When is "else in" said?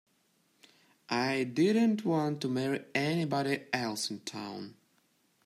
3.71-4.21